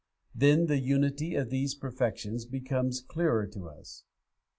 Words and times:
Then 0.33 0.65
the 0.65 0.79
unity 0.79 1.35
of 1.35 1.51
these 1.51 1.75
perfections 1.75 2.45
becomes 2.45 3.01
clearer 3.01 3.45
to 3.45 3.69
us. 3.69 4.03